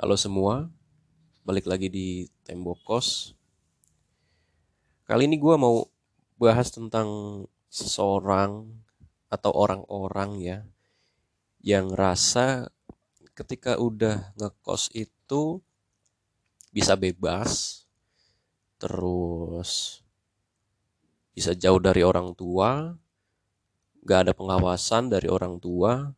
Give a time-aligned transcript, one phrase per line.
[0.00, 0.64] Halo semua,
[1.44, 3.36] balik lagi di Tembok Kos.
[5.04, 5.84] Kali ini gue mau
[6.40, 7.04] bahas tentang
[7.68, 8.64] seseorang
[9.28, 10.58] atau orang-orang ya
[11.60, 12.72] yang rasa
[13.36, 15.60] ketika udah ngekos itu
[16.72, 17.84] bisa bebas,
[18.80, 20.00] terus
[21.36, 22.96] bisa jauh dari orang tua,
[24.00, 26.16] gak ada pengawasan dari orang tua,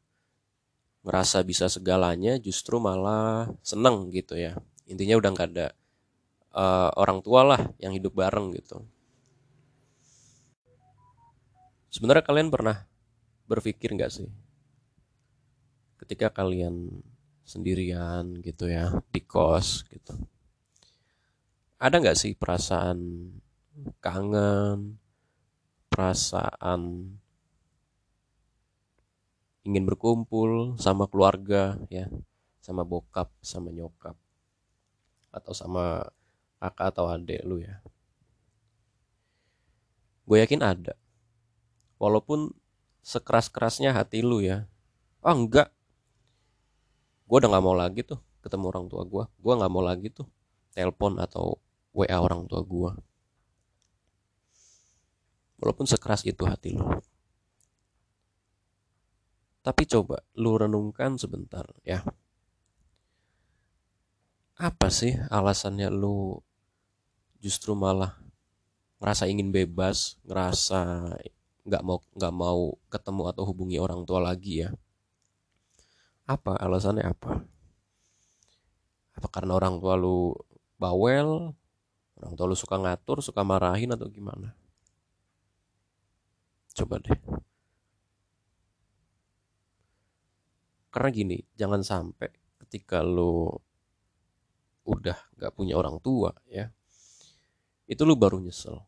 [1.02, 4.54] ngerasa bisa segalanya justru malah seneng gitu ya.
[4.86, 5.68] Intinya udah nggak ada
[6.54, 8.82] uh, orang tua lah yang hidup bareng gitu.
[11.92, 12.86] Sebenarnya kalian pernah
[13.50, 14.28] berpikir nggak sih?
[16.00, 17.02] Ketika kalian
[17.42, 20.16] sendirian gitu ya di kos gitu.
[21.82, 23.28] Ada nggak sih perasaan
[23.98, 25.02] kangen
[25.92, 26.80] perasaan
[29.62, 32.10] ingin berkumpul sama keluarga ya
[32.62, 34.14] sama bokap sama nyokap
[35.32, 36.06] atau sama
[36.62, 37.82] kakak atau adik lu ya.
[40.22, 40.94] Gue yakin ada.
[41.98, 42.54] Walaupun
[43.02, 44.70] sekeras kerasnya hati lu ya.
[45.24, 45.74] Oh enggak.
[47.26, 50.26] Gue udah nggak mau lagi tuh ketemu orang tua gue gue nggak mau lagi tuh
[50.74, 51.62] telepon atau
[51.94, 52.90] wa orang tua gue
[55.62, 56.98] walaupun sekeras itu hati lu
[59.62, 62.02] tapi coba lu renungkan sebentar ya.
[64.58, 66.38] Apa sih alasannya lu
[67.42, 68.18] justru malah
[69.02, 71.10] ngerasa ingin bebas, ngerasa
[71.62, 74.70] nggak mau nggak mau ketemu atau hubungi orang tua lagi ya?
[76.26, 77.42] Apa alasannya apa?
[79.18, 80.34] Apa karena orang tua lu
[80.78, 81.54] bawel,
[82.18, 84.54] orang tua lu suka ngatur, suka marahin atau gimana?
[86.74, 87.18] Coba deh.
[90.92, 92.28] Karena gini jangan sampai
[92.62, 93.64] ketika lo
[94.84, 96.68] udah gak punya orang tua ya
[97.92, 98.80] itu lo baru nyesel.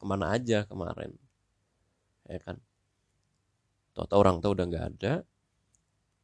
[0.00, 1.12] Ke mana aja kemarin
[2.24, 2.56] ya kan?
[3.94, 5.14] Tau orang tua udah gak ada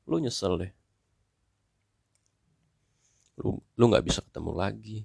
[0.08, 0.72] lu nyesel deh.
[3.40, 4.98] Lu lu nggak bisa ketemu lagi.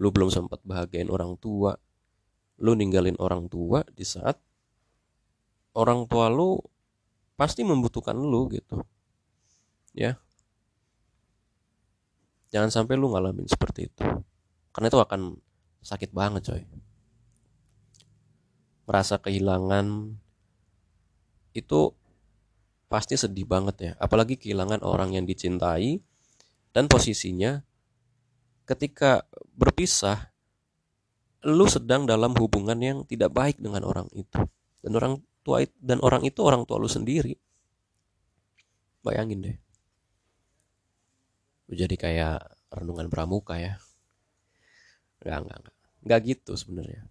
[0.00, 1.76] Lu belum sempat bahagiain orang tua.
[2.60, 4.36] Lu ninggalin orang tua di saat
[5.74, 6.58] orang tua lu
[7.38, 8.82] pasti membutuhkan lu gitu.
[9.96, 10.20] Ya.
[12.50, 14.04] Jangan sampai lu ngalamin seperti itu.
[14.74, 15.38] Karena itu akan
[15.80, 16.62] sakit banget coy.
[18.90, 20.18] Merasa kehilangan
[21.54, 21.94] itu
[22.90, 23.92] pasti sedih banget ya.
[24.02, 26.02] Apalagi kehilangan orang yang dicintai
[26.74, 27.62] dan posisinya
[28.66, 30.30] ketika berpisah
[31.46, 34.42] lu sedang dalam hubungan yang tidak baik dengan orang itu.
[34.82, 37.34] Dan orang tua dan orang itu orang tua lu sendiri.
[39.02, 39.58] Bayangin deh.
[41.74, 42.38] Jadi kayak
[42.70, 43.82] renungan pramuka ya.
[45.26, 45.76] Nggak nggak nggak.
[46.06, 47.02] Nggak gitu sebenarnya.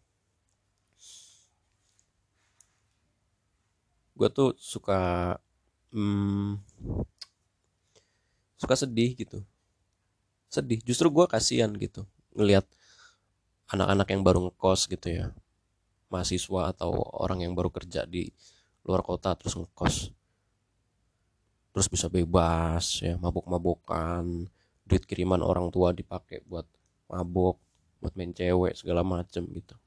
[4.15, 5.35] Gue tuh suka
[5.91, 6.63] hmm,
[8.55, 9.43] suka sedih gitu.
[10.47, 10.79] Sedih.
[10.87, 12.07] Justru gue kasihan gitu
[12.39, 12.63] ngelihat
[13.67, 15.35] anak-anak yang baru ngekos gitu ya
[16.09, 18.29] mahasiswa atau orang yang baru kerja di
[18.85, 20.11] luar kota terus ngekos.
[21.69, 24.25] Terus bisa bebas ya mabuk-mabukan
[24.89, 26.65] duit kiriman orang tua dipakai buat
[27.09, 27.61] mabuk
[28.01, 29.77] buat main cewek segala macem gitu.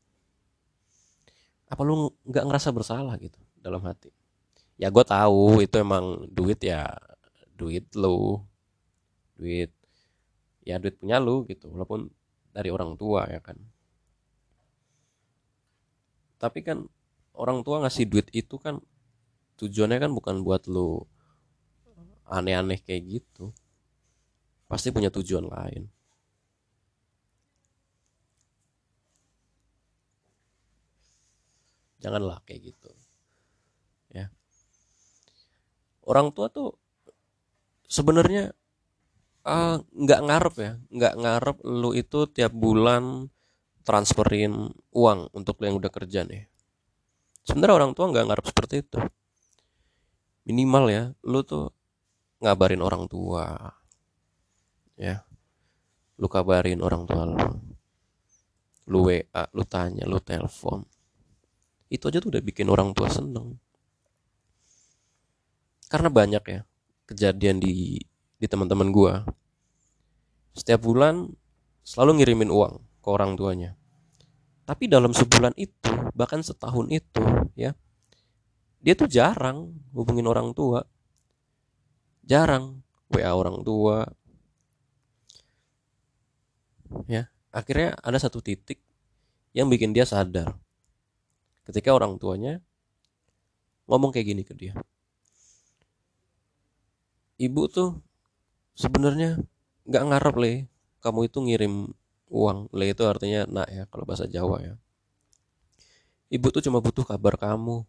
[1.67, 4.15] Apa lu nggak ngerasa bersalah gitu dalam hati?
[4.79, 6.87] Ya gue tahu itu emang duit ya
[7.59, 8.39] duit lu.
[9.35, 9.73] Duit
[10.63, 12.07] ya duit punya lu gitu walaupun
[12.55, 13.59] dari orang tua ya kan
[16.43, 16.91] tapi kan
[17.39, 18.83] orang tua ngasih duit itu kan
[19.63, 21.07] tujuannya kan bukan buat lu
[22.27, 23.55] aneh-aneh kayak gitu.
[24.67, 25.87] Pasti punya tujuan lain.
[32.03, 32.91] Janganlah kayak gitu
[34.11, 34.27] ya.
[36.03, 36.75] Orang tua tuh
[37.87, 38.51] sebenarnya
[39.47, 40.73] ah, nggak uh, ngarep ya.
[40.91, 43.31] Nggak ngarep lu itu tiap bulan
[43.83, 46.47] transferin uang untuk yang udah kerja nih.
[47.43, 48.99] Sebenarnya orang tua nggak ngarep seperti itu.
[50.47, 51.75] Minimal ya lu tuh
[52.43, 53.75] ngabarin orang tua
[54.95, 55.27] ya.
[56.19, 57.39] Lu kabarin orang tua lu.
[58.87, 60.87] Lu WA lu tanya lu telepon.
[61.91, 63.59] Itu aja tuh udah bikin orang tua seneng.
[65.91, 66.61] Karena banyak ya
[67.11, 67.99] kejadian di
[68.39, 69.27] di teman-teman gua.
[70.55, 71.27] Setiap bulan
[71.83, 73.75] selalu ngirimin uang ke orang tuanya.
[74.63, 77.25] Tapi dalam sebulan itu, bahkan setahun itu,
[77.59, 77.75] ya,
[78.79, 80.87] dia tuh jarang hubungin orang tua.
[82.23, 82.79] jarang
[83.11, 84.07] WA orang tua
[87.09, 88.81] ya akhirnya ada satu titik
[89.53, 90.57] yang bikin dia sadar
[91.69, 92.61] ketika orang tuanya
[93.91, 94.73] ngomong kayak gini ke dia
[97.37, 98.01] ibu tuh
[98.79, 99.41] sebenarnya
[99.89, 100.53] nggak ngarep le
[101.03, 101.75] kamu itu ngirim
[102.33, 102.73] uang.
[102.73, 104.75] Le itu artinya nak ya kalau bahasa Jawa ya.
[106.33, 107.85] Ibu tuh cuma butuh kabar kamu.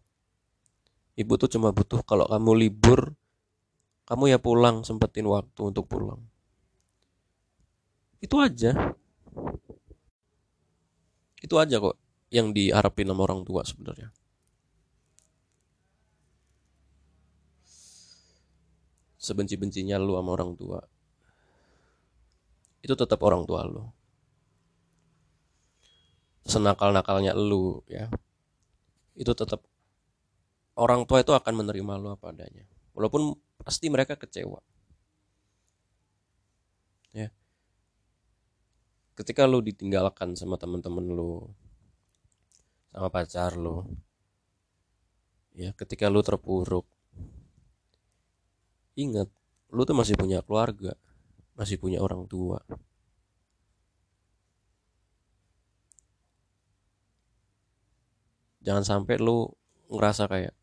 [1.16, 3.16] Ibu tuh cuma butuh kalau kamu libur
[4.04, 6.20] kamu ya pulang sempetin waktu untuk pulang.
[8.20, 8.92] Itu aja.
[11.40, 11.96] Itu aja kok
[12.28, 14.12] yang diharapin sama orang tua sebenarnya.
[19.16, 20.84] Sebenci-bencinya lu sama orang tua.
[22.84, 24.03] Itu tetap orang tua lu
[26.44, 28.08] senakal-nakalnya lu ya.
[29.16, 29.64] Itu tetap
[30.76, 32.64] orang tua itu akan menerima lu apa adanya.
[32.94, 34.60] Walaupun pasti mereka kecewa.
[37.14, 37.30] Ya.
[39.14, 41.48] Ketika lu ditinggalkan sama teman-teman lu
[42.94, 43.82] sama pacar lu
[45.54, 46.86] ya ketika lu terpuruk
[48.94, 49.26] ingat
[49.74, 50.94] lu tuh masih punya keluarga
[51.58, 52.62] masih punya orang tua
[58.64, 59.46] jangan sampai lu
[59.92, 60.54] ngerasa kayak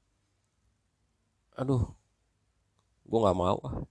[1.55, 1.85] aduh
[3.05, 3.85] gue nggak mau ah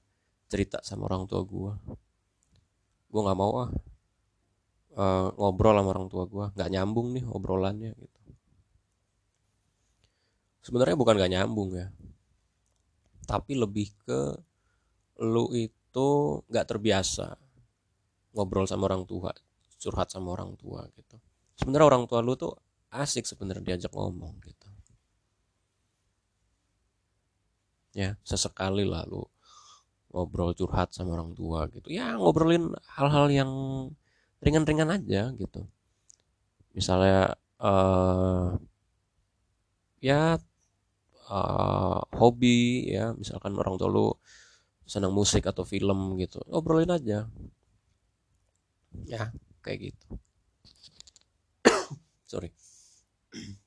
[0.51, 1.73] cerita sama orang tua gue
[3.11, 3.71] gue nggak mau ah
[4.99, 8.21] uh, ngobrol sama orang tua gue nggak nyambung nih obrolannya gitu.
[10.61, 11.89] Sebenarnya bukan nggak nyambung ya.
[13.25, 14.21] Tapi lebih ke
[15.23, 16.09] lu itu
[16.51, 17.37] nggak terbiasa
[18.35, 19.31] ngobrol sama orang tua
[19.81, 21.17] curhat sama orang tua gitu.
[21.57, 22.53] Sebenarnya orang tua lu tuh
[22.91, 24.69] asik sebenarnya diajak ngomong gitu.
[27.95, 29.27] Ya sesekali lah lu
[30.11, 31.87] ngobrol curhat sama orang tua gitu.
[31.91, 33.53] Ya ngobrolin hal-hal yang
[34.43, 35.67] ringan-ringan aja gitu.
[36.75, 38.59] Misalnya uh,
[40.03, 40.39] ya
[41.31, 43.15] uh, hobi ya.
[43.15, 44.07] Misalkan orang tua lu
[44.87, 46.43] senang musik atau film gitu.
[46.51, 47.31] Ngobrolin aja.
[49.07, 49.31] Ya
[49.63, 50.19] kayak gitu.
[52.31, 52.51] Sorry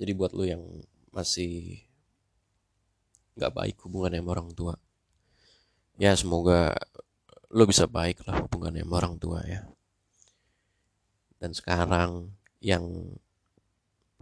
[0.00, 0.62] jadi buat lu yang
[1.14, 1.84] masih
[3.38, 4.74] nggak baik hubungannya sama orang tua
[6.00, 6.72] ya semoga
[7.52, 9.62] lu bisa baik lah hubungannya sama orang tua ya.
[11.36, 12.32] Dan sekarang
[12.64, 13.12] yang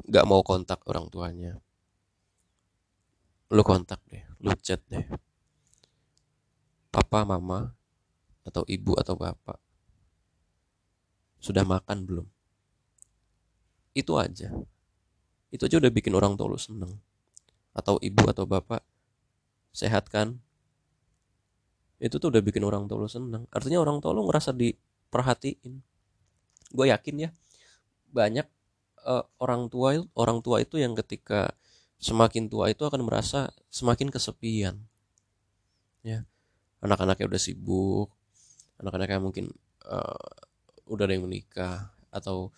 [0.02, 1.60] nggak mau kontak orang tuanya
[3.50, 5.06] lu kontak deh lu chat deh.
[6.90, 7.70] Papa mama
[8.42, 9.62] atau ibu atau bapak
[11.40, 12.26] sudah makan belum?
[13.96, 14.52] Itu aja.
[15.50, 17.00] Itu aja udah bikin orang tua seneng.
[17.74, 18.84] Atau ibu atau bapak
[19.74, 20.38] sehat kan?
[21.98, 23.50] Itu tuh udah bikin orang tua seneng.
[23.50, 25.82] Artinya orang tua ngerasa diperhatiin.
[26.70, 27.30] Gue yakin ya
[28.10, 28.46] banyak
[29.06, 31.54] uh, orang tua orang tua itu yang ketika
[31.98, 34.78] semakin tua itu akan merasa semakin kesepian.
[36.06, 36.24] Ya.
[36.80, 38.08] Anak-anaknya udah sibuk
[38.80, 39.52] anak-anaknya mungkin
[39.84, 40.48] uh,
[40.90, 42.50] udah ada yang menikah atau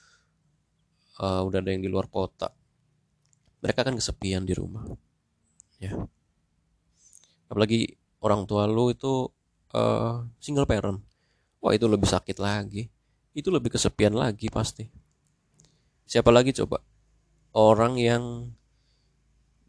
[1.21, 2.49] uh, udah ada yang di luar kota
[3.63, 4.83] mereka kan kesepian di rumah.
[5.79, 5.95] Ya.
[7.47, 9.31] Apalagi orang tua lu itu
[9.71, 10.99] uh, single parent.
[11.63, 12.91] Wah itu lebih sakit lagi.
[13.31, 14.91] Itu lebih kesepian lagi pasti.
[16.11, 16.83] Siapa lagi coba?
[17.55, 18.51] Orang yang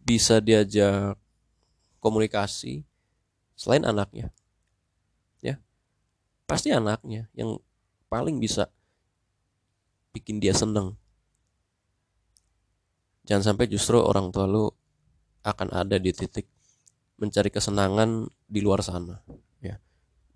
[0.02, 1.16] bisa diajak
[2.02, 2.82] komunikasi
[3.54, 4.34] selain anaknya.
[5.38, 5.62] Ya.
[6.50, 7.62] Pasti anaknya yang
[8.14, 8.70] paling bisa
[10.14, 10.94] bikin dia seneng.
[13.26, 14.70] Jangan sampai justru orang tua lu
[15.42, 16.46] akan ada di titik
[17.18, 19.18] mencari kesenangan di luar sana
[19.66, 19.82] ya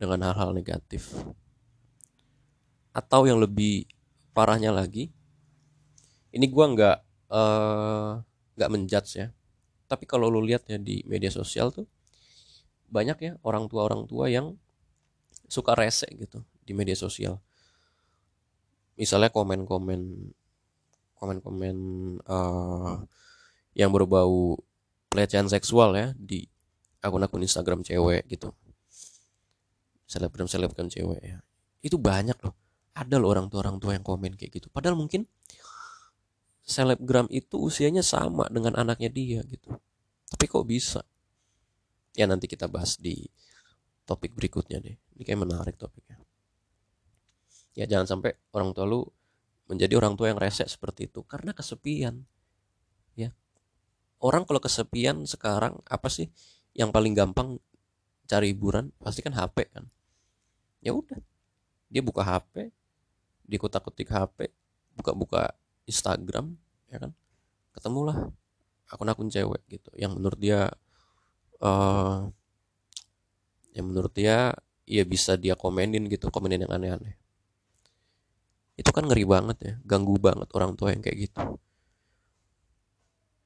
[0.02, 1.14] dengan hal-hal negatif.
[2.98, 3.86] Atau yang lebih
[4.34, 5.14] parahnya lagi
[6.34, 6.98] ini gua nggak
[7.30, 8.12] uh,
[8.58, 9.30] nggak menjudge ya.
[9.86, 11.86] Tapi kalau lu lihat ya di media sosial tuh
[12.90, 14.58] banyak ya orang tua orang tua yang
[15.46, 17.38] suka rese gitu di media sosial
[18.98, 20.34] misalnya komen-komen
[21.18, 21.78] komen-komen
[22.26, 23.02] uh,
[23.78, 24.58] yang berbau
[25.10, 26.46] pelecehan seksual ya di
[27.02, 28.54] akun-akun Instagram cewek gitu.
[30.10, 31.38] Selebgram selebgram cewek ya.
[31.82, 32.58] Itu banyak loh.
[32.98, 34.68] Ada loh orang tua orang tua yang komen kayak gitu.
[34.74, 35.30] Padahal mungkin
[36.66, 39.78] selebgram itu usianya sama dengan anaknya dia gitu.
[40.28, 41.02] Tapi kok bisa?
[42.18, 43.30] Ya nanti kita bahas di
[44.10, 44.98] topik berikutnya deh.
[45.18, 46.27] Ini kayak menarik topiknya
[47.78, 49.06] ya jangan sampai orang tua lu
[49.70, 52.26] menjadi orang tua yang rese seperti itu karena kesepian.
[53.14, 53.30] Ya.
[54.18, 56.34] Orang kalau kesepian sekarang apa sih
[56.74, 57.62] yang paling gampang
[58.26, 58.90] cari hiburan?
[58.98, 59.86] Pasti kan HP kan?
[60.82, 61.22] Ya udah.
[61.94, 62.74] Dia buka HP
[63.48, 64.50] dia kutak-kutik HP
[64.98, 65.54] buka-buka
[65.86, 66.58] Instagram
[66.90, 67.12] ya kan?
[67.78, 68.34] Ketemulah
[68.90, 69.94] akun-akun cewek gitu.
[69.94, 70.74] Yang menurut dia
[71.62, 72.26] uh,
[73.78, 74.58] yang menurut dia
[74.90, 77.27] ya bisa dia komenin gitu komenin yang aneh-aneh
[78.78, 81.42] itu kan ngeri banget ya ganggu banget orang tua yang kayak gitu.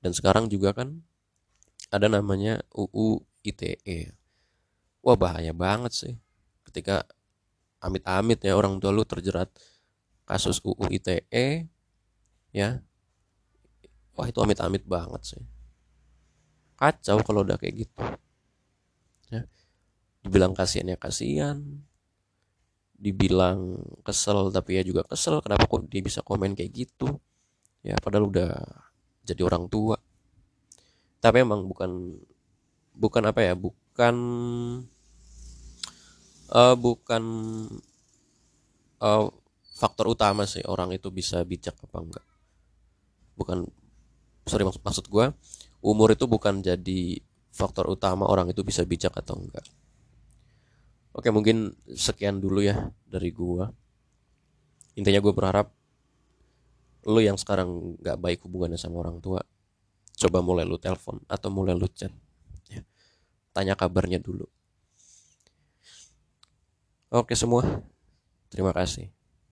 [0.04, 1.00] Dan sekarang juga kan
[1.88, 4.22] ada namanya UU ITE
[5.02, 6.14] wah bahaya banget sih.
[6.66, 7.04] Ketika
[7.82, 9.50] amit-amit ya orang tua lu terjerat
[10.26, 11.68] kasus UU ITE
[12.54, 12.70] ya.
[14.14, 15.44] Wah itu amit-amit banget sih.
[16.78, 18.02] Kacau kalau udah kayak gitu
[19.34, 19.46] ya.
[20.22, 21.82] Dibilang kasihan ya kasihan
[23.02, 27.18] dibilang kesel tapi ya juga kesel kenapa kok dia bisa komen kayak gitu?
[27.82, 28.54] Ya padahal udah
[29.26, 29.98] jadi orang tua.
[31.18, 32.22] Tapi emang bukan
[32.94, 34.16] bukan apa ya bukan
[36.54, 37.24] uh, bukan
[39.02, 39.26] uh,
[39.74, 42.28] faktor utama sih orang itu bisa bijak apa enggak.
[43.34, 43.66] Bukan
[44.46, 45.26] sorry maksud, maksud gue
[45.82, 47.18] umur itu bukan jadi
[47.50, 49.66] faktor utama orang itu bisa bijak atau enggak
[51.16, 53.66] oke mungkin sekian dulu ya dari gue
[55.00, 55.72] intinya gue berharap
[57.08, 59.42] lo yang sekarang nggak baik hubungannya sama orang tua
[60.22, 62.14] coba mulai lu telepon atau mulai lu chat
[62.70, 62.86] ya.
[63.56, 64.46] tanya kabarnya dulu
[67.12, 67.84] Oke semua,
[68.48, 69.12] terima kasih.